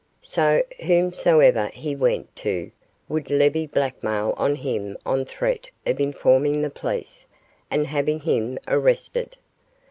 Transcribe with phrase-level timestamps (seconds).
[0.23, 2.71] So whomsoever he went to
[3.07, 7.27] would levy blackmail on him on threat of informing the police
[7.69, 9.35] and having him arrested.